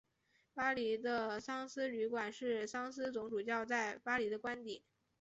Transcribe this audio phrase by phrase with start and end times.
[0.55, 4.83] 巴黎的桑斯旅馆是桑斯总主教在巴黎的官邸。